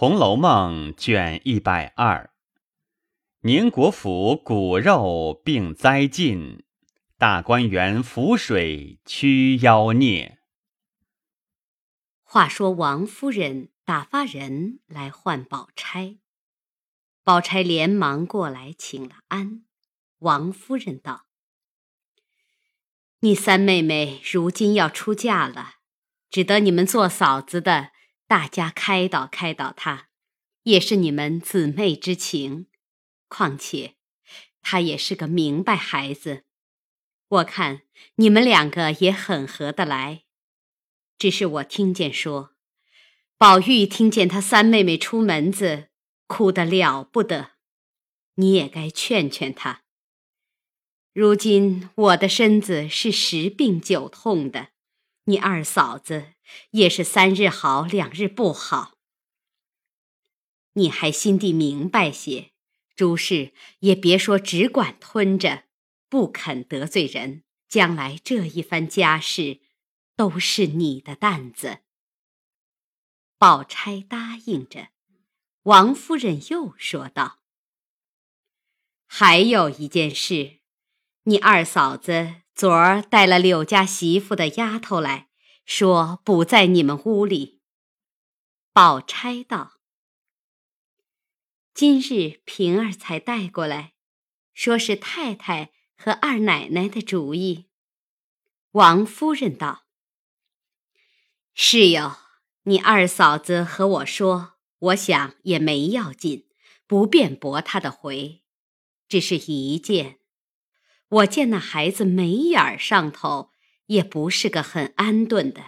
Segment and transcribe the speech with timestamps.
[0.00, 2.30] 红楼梦》卷一百二，
[3.40, 6.62] 宁国府骨肉并灾尽，
[7.16, 10.38] 大观园浮水驱妖孽。
[12.22, 16.18] 话说王夫人打发人来唤宝钗，
[17.24, 19.64] 宝钗连忙过来请了安。
[20.18, 21.26] 王夫人道
[23.18, 25.78] ：“你三妹妹如今要出嫁了，
[26.30, 27.90] 只得你们做嫂子的。”
[28.28, 30.10] 大家开导开导他，
[30.64, 32.66] 也是你们姊妹之情。
[33.26, 33.94] 况且
[34.60, 36.44] 他也是个明白孩子，
[37.28, 37.82] 我看
[38.16, 40.24] 你们两个也很合得来。
[41.18, 42.54] 只是我听见说，
[43.38, 45.88] 宝玉听见他三妹妹出门子，
[46.26, 47.52] 哭得了不得。
[48.34, 49.84] 你也该劝劝他。
[51.14, 54.68] 如今我的身子是十病九痛的。
[55.28, 56.32] 你二嫂子
[56.70, 58.94] 也是三日好，两日不好。
[60.72, 62.52] 你还心地明白些，
[62.96, 65.64] 诸事也别说只管吞着，
[66.08, 67.44] 不肯得罪人。
[67.68, 69.60] 将来这一番家事，
[70.16, 71.80] 都是你的担子。
[73.36, 74.88] 宝钗答应着，
[75.64, 77.40] 王夫人又说道
[79.06, 80.60] ：“还有一件事，
[81.24, 85.28] 你二嫂子。”昨儿带了柳家媳妇的丫头来
[85.64, 87.60] 说，不在你们屋里。
[88.72, 89.74] 宝钗道
[91.72, 93.92] ：“今日平儿才带过来，
[94.54, 97.68] 说是太太和二奶奶的主意。”
[98.72, 99.84] 王夫人道
[101.54, 102.16] ：“是哟，
[102.64, 106.48] 你二嫂子和我说，我想也没要紧，
[106.88, 108.42] 不便驳她的回，
[109.08, 110.18] 只是一件。”
[111.08, 113.50] 我见那孩子眉眼儿上头
[113.86, 115.62] 也不是个很安顿的。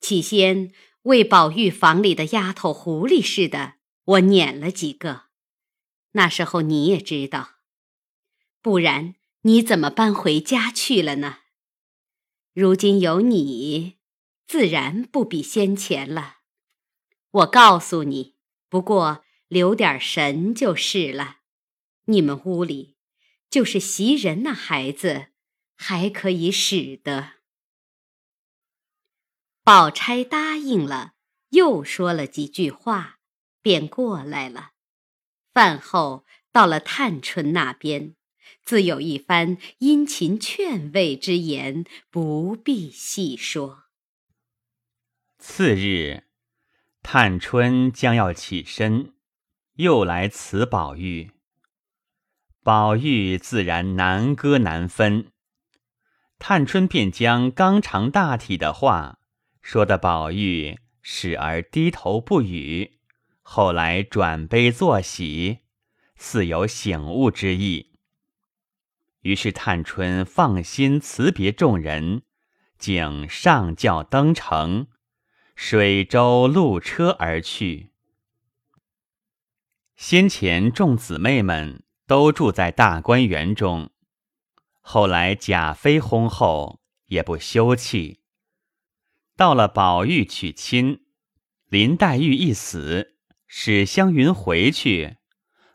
[0.00, 5.22] 起先为宝玉房里的丫头狐狸似的，我撵了几个。
[6.12, 7.56] 那时候你也知道，
[8.60, 11.38] 不然你怎么搬回家去了呢？
[12.52, 13.96] 如今有你，
[14.46, 16.38] 自然不比先前了。
[17.30, 18.34] 我告诉你，
[18.68, 21.38] 不过留点神就是了。
[22.04, 22.97] 你们屋里。
[23.50, 25.28] 就是袭人那孩子，
[25.76, 27.34] 还可以使得。
[29.62, 31.14] 宝钗答应了，
[31.50, 33.20] 又说了几句话，
[33.60, 34.70] 便过来了。
[35.52, 38.14] 饭后到了探春那边，
[38.62, 43.84] 自有一番殷勤劝慰之言，不必细说。
[45.38, 46.24] 次日，
[47.02, 49.14] 探春将要起身，
[49.74, 51.32] 又来辞宝玉。
[52.68, 55.28] 宝玉自然难割难分，
[56.38, 59.20] 探春便将刚长大体的话
[59.62, 62.98] 说的宝玉始而低头不语，
[63.40, 65.60] 后来转悲作喜，
[66.14, 67.92] 似有醒悟之意。
[69.22, 72.20] 于是探春放心辞别众人，
[72.78, 74.88] 竟上轿登城，
[75.56, 77.92] 水舟路车而去。
[79.96, 81.82] 先前众姊妹们。
[82.08, 83.90] 都住在大观园中。
[84.80, 88.20] 后来贾妃薨后，也不休憩。
[89.36, 91.02] 到了宝玉娶亲，
[91.68, 95.18] 林黛玉一死，史湘云回去，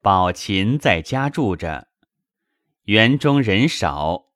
[0.00, 1.88] 宝琴在家住着。
[2.84, 4.30] 园中人少，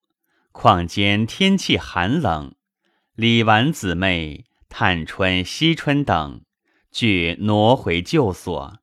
[0.53, 2.55] 况间天气寒冷，
[3.15, 6.45] 李纨姊妹、探春、惜春等，
[6.91, 8.79] 俱挪回旧所。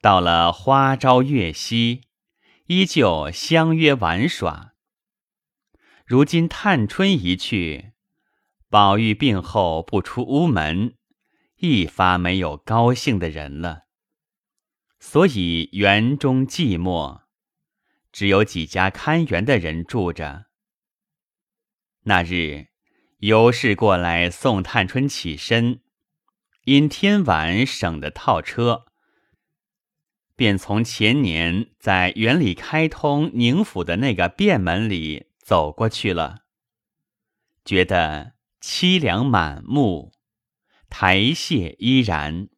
[0.00, 2.04] 到了花朝月夕，
[2.68, 4.72] 依旧相约玩耍。
[6.06, 7.92] 如今探春一去，
[8.70, 10.94] 宝玉病后不出屋门，
[11.56, 13.82] 一发没有高兴的人了。
[14.98, 17.20] 所以园中寂寞，
[18.10, 20.46] 只有几家看园的人住着。
[22.04, 22.68] 那日
[23.18, 25.82] 尤氏过来送探春起身，
[26.64, 28.86] 因天晚省得套车。
[30.40, 36.44] 便从前年在园里开通宁府的那个便门里走过去了，
[37.62, 40.12] 觉得凄凉满目，
[40.88, 42.48] 苔屑依然，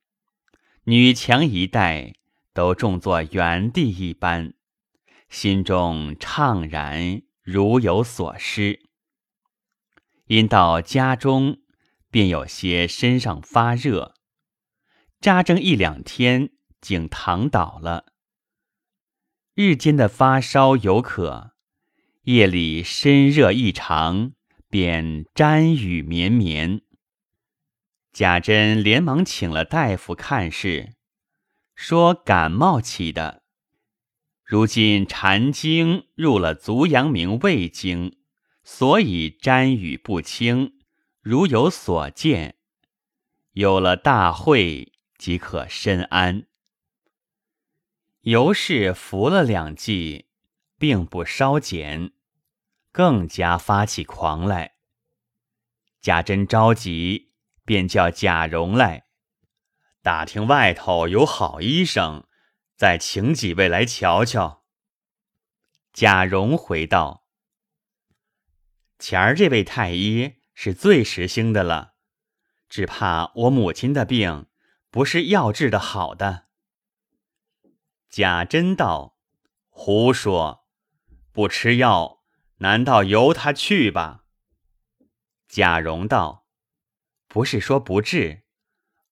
[0.85, 2.15] 女墙一带
[2.55, 4.55] 都种作原地一般，
[5.29, 8.79] 心中怅然如有所失。
[10.27, 11.59] 因到家中，
[12.13, 14.15] 便有些身上发热，
[15.21, 16.51] 扎针一两天。
[16.83, 18.13] 竟躺倒了。
[19.55, 21.53] 日间的发烧有可，
[22.25, 24.33] 夜里身热异常，
[24.69, 26.83] 便沾雨绵绵。
[28.13, 30.95] 贾珍连忙请了大夫看视，
[31.75, 33.43] 说感冒起的。
[34.45, 38.19] 如今禅经入了足阳明胃经，
[38.65, 40.75] 所以沾雨不清。
[41.23, 42.57] 如有所见，
[43.53, 46.47] 有了大会即可深安。
[48.23, 50.29] 尤氏服了两剂，
[50.79, 52.13] 并不稍减，
[52.93, 54.75] 更加发起狂来。
[56.01, 57.33] 贾珍着急，
[57.65, 59.07] 便叫贾蓉来
[60.03, 62.25] 打听外头有好医生，
[62.77, 64.63] 再请几位来瞧瞧。
[65.93, 67.27] 贾蓉回道
[69.01, 71.95] ：“前儿这位太医是最时兴的了，
[72.69, 74.47] 只怕我母亲的病
[74.93, 76.47] 不是药治的好的。”
[78.13, 79.17] 贾珍道
[79.73, 80.67] ：“胡说！
[81.33, 82.19] 不吃药，
[82.59, 84.25] 难道由他去吧？”
[85.49, 86.47] 贾蓉道
[87.27, 88.43] ：“不是说不治，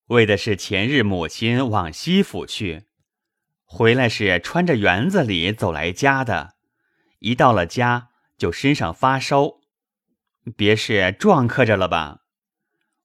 [0.09, 2.89] 为的是前日母亲往西府去，
[3.65, 6.57] 回来是穿着园子里走来家的，
[7.21, 9.61] 一到了家就身上发烧，
[10.55, 12.25] 别是撞磕着了吧？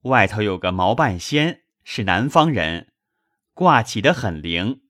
[0.02, 2.92] 外头有个毛半仙，是南方人，
[3.54, 4.82] 挂起的很灵。”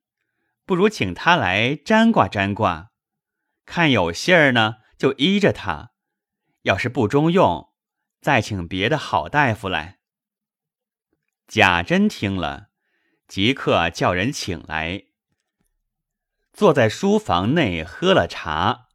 [0.66, 2.92] 不如请他来占卦占卦，
[3.66, 5.92] 看有信儿呢，就依着他；
[6.64, 7.72] 要是不中用，
[8.20, 10.00] 再请别的好大夫来。
[11.48, 12.70] 贾珍听了，
[13.28, 15.06] 即刻叫人请来，
[16.52, 18.88] 坐在书房内喝了茶，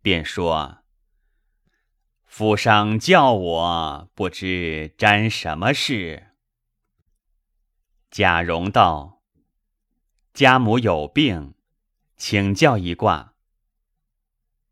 [0.00, 0.78] 便说
[2.24, 6.28] ：“府上叫我，不知沾什么事。”
[8.10, 9.19] 贾蓉道。
[10.32, 11.54] 家母有病，
[12.16, 13.34] 请教一卦。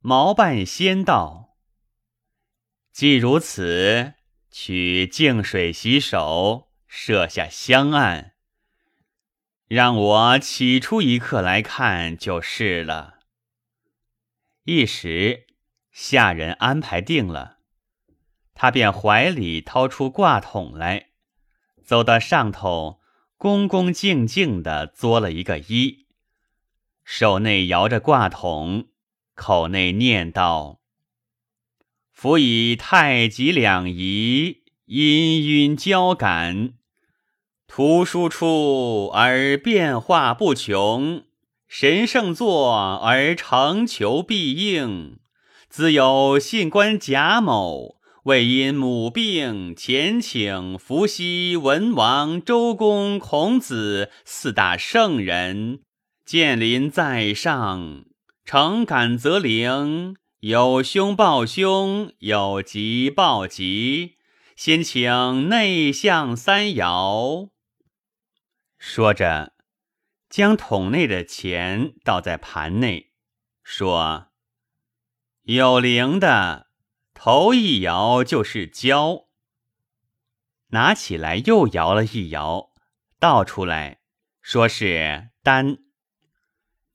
[0.01, 1.57] 毛半仙道
[2.93, 4.15] ：“既如此，
[4.51, 8.35] 取净水洗手，设下香案，
[9.67, 13.19] 让我起出一刻来看就是了。”
[14.65, 15.47] 一时
[15.91, 17.59] 下人安排定了，
[18.55, 21.09] 他便怀里掏出挂筒来，
[21.85, 23.01] 走到上头。
[23.39, 26.07] 恭恭敬敬地作了一个揖，
[27.05, 28.89] 手内摇着挂筒，
[29.37, 30.81] 口内念道
[32.11, 36.73] ：“辅以太极两仪，氤氲交感，
[37.69, 41.23] 图输出而变化不穷，
[41.69, 45.21] 神圣作而成求必应。
[45.69, 55.81] 自有信官贾某。”为因母病，前请伏羲、文王、周公、孔子四大圣人，
[56.25, 58.05] 见临在上，
[58.45, 64.17] 诚感则灵，有凶报凶，有吉报吉。
[64.57, 67.51] 先请内向三爻。
[68.79, 69.55] 说着，
[70.29, 73.13] 将桶内的钱倒在盘内，
[73.63, 74.29] 说
[75.45, 76.67] ：“有灵的。”
[77.21, 79.27] 头一摇就是焦，
[80.69, 82.71] 拿起来又摇了一摇，
[83.19, 83.99] 倒出来
[84.41, 85.79] 说是单。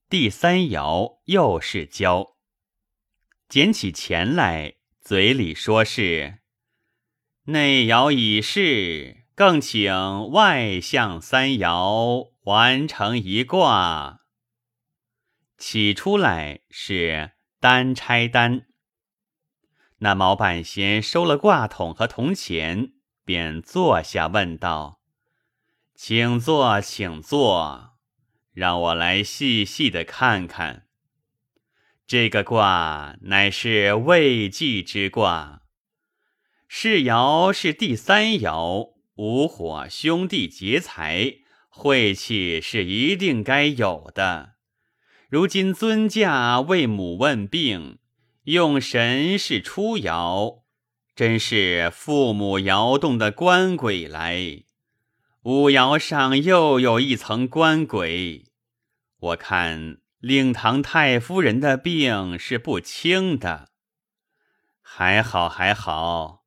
[0.08, 2.38] 第三摇又是焦，
[3.50, 6.40] 捡起钱来，嘴里说是
[7.48, 14.22] 内摇已逝，更请外向三摇完成一卦。
[15.58, 18.68] 起出来是单拆单。
[20.04, 22.92] 那毛半仙收了挂筒和铜钱，
[23.24, 25.00] 便坐下问道
[25.96, 27.94] ：“请坐，请坐，
[28.52, 30.88] 让我来细细的看看。
[32.06, 35.62] 这个卦乃是未济之卦，
[36.68, 41.36] 是爻是第三爻，五火兄弟劫财，
[41.70, 44.56] 晦气是一定该有的。
[45.30, 48.00] 如今尊驾为母问病。”
[48.44, 50.64] 用神是出爻，
[51.16, 54.64] 真是父母摇动的官鬼来。
[55.44, 58.46] 五爻上又有一层官鬼，
[59.20, 63.70] 我看令堂太夫人的病是不轻的。
[64.82, 66.44] 还好还好，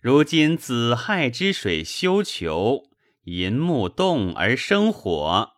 [0.00, 2.90] 如今子亥之水休囚，
[3.22, 5.52] 寅木动而生火，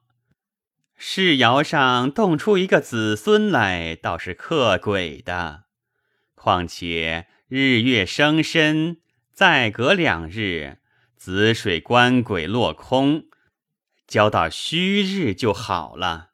[0.97, 5.68] 世爻上动出一个子孙来，倒是克鬼的。
[6.39, 8.99] 况且日月生身，
[9.33, 10.79] 再隔两日，
[11.17, 13.25] 子水官鬼落空，
[14.07, 16.31] 交到虚日就好了。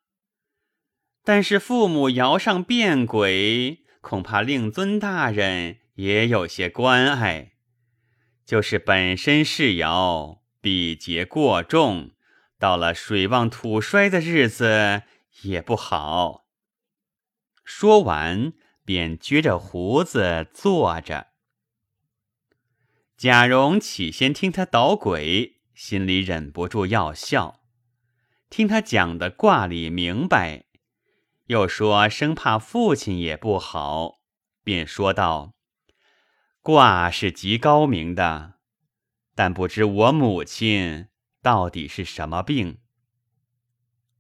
[1.25, 7.53] 但是父母爻上变鬼，恐怕令尊大人也有些关爱。
[8.45, 12.11] 就是本身是爻，比劫过重，
[12.59, 15.03] 到了水旺土衰的日子
[15.43, 16.45] 也不好。”
[17.65, 18.53] 说完，
[18.85, 21.29] 便撅着胡子坐着。
[23.17, 27.61] 贾蓉起先听他捣鬼，心里忍不住要笑；
[28.51, 30.65] 听他讲的卦理明白，
[31.47, 34.21] 又说生怕父亲也不好，
[34.63, 35.55] 便说道
[36.61, 38.55] ：“卦是极高明的，
[39.35, 41.09] 但不知我母亲
[41.41, 42.79] 到底是什么病。”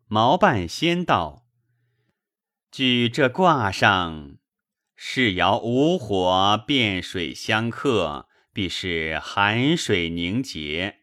[0.06, 1.46] 毛半仙道
[2.70, 4.36] ：“据这卦上，
[4.96, 11.00] 是爻无火，变水相克。”必是寒水凝结。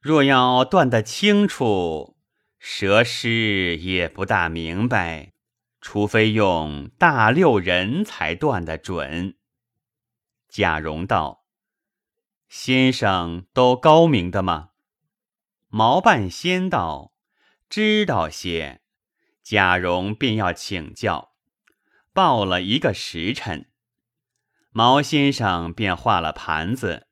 [0.00, 2.16] 若要断得清楚，
[2.58, 5.32] 蛇师也不大明白，
[5.80, 9.36] 除非用大六人才断得准。
[10.48, 11.44] 贾蓉道
[12.50, 14.70] ：“先生都高明的吗？”
[15.70, 17.12] 毛半仙道
[17.70, 18.80] ：“知道些。”
[19.44, 21.33] 贾蓉便要请教，
[22.14, 23.66] 报了一个时辰。
[24.70, 27.08] 毛先生便画了盘子，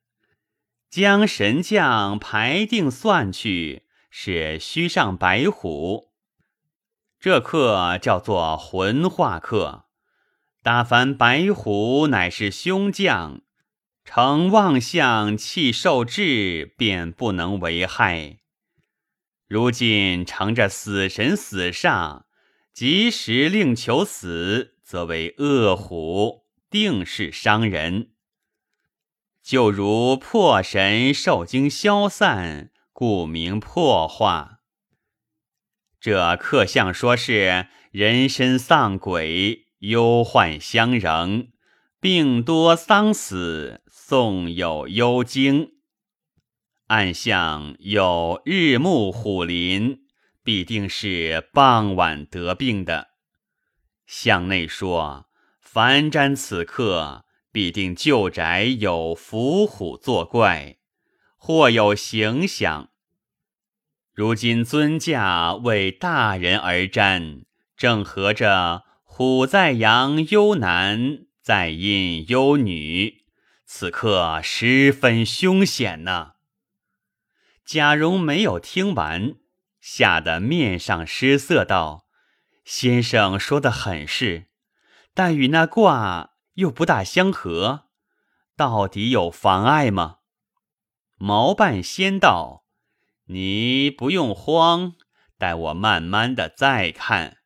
[0.88, 6.12] 将神将排定算去，是虚上白虎。
[7.18, 9.86] 这课叫做魂化课，
[10.62, 13.42] 打凡白虎乃是凶将，
[14.04, 18.38] 成妄相气受制，便不能为害。
[19.48, 22.22] 如今乘着死神死煞，
[22.72, 26.42] 及时令求死，则为恶虎。
[26.68, 28.10] 定是伤人，
[29.42, 34.60] 就如破神受惊消散，故名破化。
[35.98, 41.48] 这客相说是人身丧鬼，忧患相仍，
[41.98, 45.72] 病多丧死，送有幽惊。
[46.88, 50.04] 暗象有日暮虎临，
[50.42, 53.11] 必定是傍晚得病的。
[54.12, 55.30] 向内说。
[55.58, 60.76] 凡瞻此刻，必定旧宅有伏虎作怪，
[61.38, 62.90] 或有形象。
[64.12, 73.24] 如今尊驾为大人而瞻，正合着虎在阳忧男，在阴忧女，
[73.64, 76.32] 此刻十分凶险呢。
[77.64, 79.36] 贾蓉没有听完，
[79.80, 82.04] 吓得面上失色，道
[82.64, 84.48] ：“先生说的很是。”
[85.14, 87.88] 但与那卦又不大相合，
[88.56, 90.20] 到底有妨碍吗？
[91.18, 92.64] 毛半仙道
[93.28, 94.94] ：“你不用慌，
[95.36, 97.38] 待我慢慢的再看。”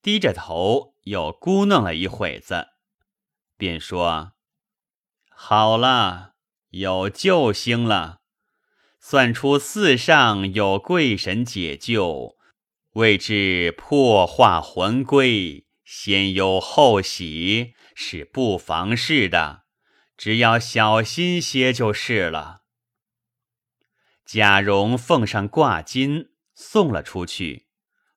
[0.00, 2.68] 低着头又咕哝了一会子，
[3.56, 4.34] 便说
[5.28, 6.34] ：“好了，
[6.70, 8.20] 有救星了，
[9.00, 12.36] 算出四上有贵神解救，
[12.94, 19.64] 谓之破化魂归。”先忧后喜是不妨事的，
[20.16, 22.62] 只要小心些就是了。
[24.24, 27.68] 贾蓉奉上挂金，送了出去，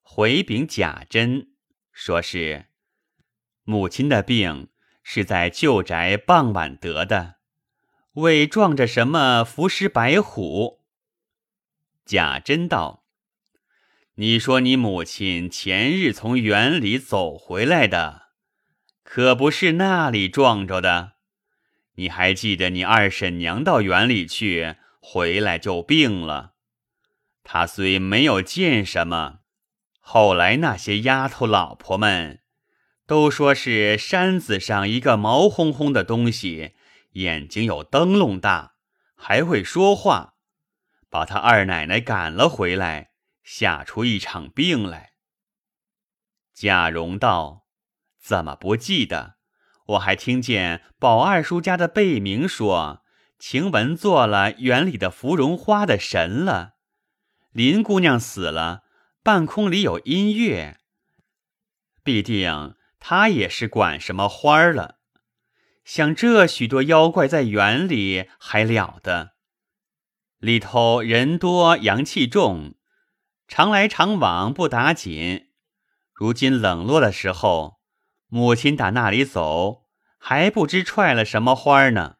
[0.01, 1.49] 回禀贾珍，
[1.91, 2.67] 说是
[3.63, 4.69] 母亲的病
[5.03, 7.35] 是在旧宅傍晚得的，
[8.13, 10.85] 未撞着什么伏尸白虎。
[12.05, 13.06] 贾珍道。
[14.19, 18.29] 你说你母亲前日从园里走回来的，
[19.03, 21.11] 可不是那里撞着的？
[21.97, 26.53] 你还记得你二婶娘到园里去，回来就病了。
[27.43, 29.41] 她虽没有见什么，
[29.99, 32.39] 后来那些丫头老婆们
[33.05, 36.71] 都说是山子上一个毛烘烘的东西，
[37.11, 38.73] 眼睛有灯笼大，
[39.15, 40.33] 还会说话，
[41.07, 43.11] 把她二奶奶赶了回来。
[43.49, 45.13] 吓出一场病来。
[46.53, 47.65] 贾蓉道
[48.19, 49.37] ：“怎么不记得？
[49.85, 53.05] 我还听见宝二叔家的贝明说，
[53.39, 56.73] 晴雯做了园里的芙蓉花的神了。
[57.51, 58.83] 林姑娘死了，
[59.23, 60.77] 半空里有音乐，
[62.03, 64.99] 必定她也是管什么花了。
[65.85, 69.35] 想这许多妖怪在园里还了得？
[70.39, 72.73] 里头人多，阳气重。”
[73.47, 75.49] 常来常往不打紧，
[76.13, 77.79] 如今冷落的时候，
[78.27, 79.85] 母亲打那里走，
[80.17, 82.17] 还不知踹了什么花呢。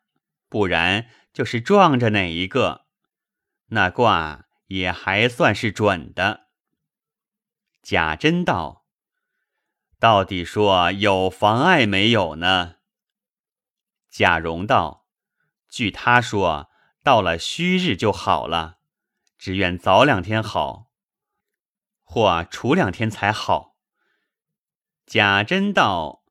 [0.50, 2.86] 不然就是撞着哪一个，
[3.67, 6.48] 那卦也还算是准的。
[7.84, 8.86] 贾珍道
[10.00, 12.75] ：“到底说有妨碍没有呢？”
[14.10, 15.05] 贾蓉道
[15.67, 16.69] ：“据他说，
[17.03, 18.77] 到了虚日就好了，
[19.38, 20.87] 只愿早两天好，
[22.10, 23.76] 或处两天才好。”
[25.06, 26.24] 贾珍道：“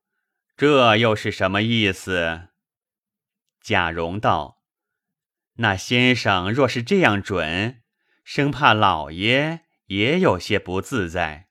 [0.57, 2.49] 这又是什么意思？”
[3.61, 4.63] 贾蓉道
[5.59, 7.83] ：“那先生若是这样准，
[8.23, 11.46] 生怕老爷也有些不自在。”